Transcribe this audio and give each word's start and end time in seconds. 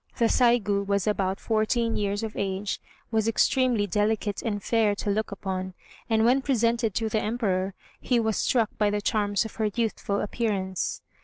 The 0.17 0.25
Saigû 0.25 0.83
was 0.87 1.05
about 1.05 1.39
fourteen 1.39 1.95
years 1.95 2.23
of 2.23 2.35
age, 2.35 2.81
was 3.11 3.27
extremely 3.27 3.85
delicate 3.85 4.41
and 4.41 4.63
fair 4.63 4.95
to 4.95 5.11
look 5.11 5.31
upon, 5.31 5.75
and 6.09 6.25
when 6.25 6.41
presented 6.41 6.95
to 6.95 7.07
the 7.07 7.21
Emperor 7.21 7.75
he 7.99 8.19
was 8.19 8.35
struck 8.37 8.75
by 8.79 8.89
the 8.89 8.99
charms 8.99 9.45
of 9.45 9.57
her 9.57 9.65
youthful 9.75 10.19
appearance. 10.19 11.03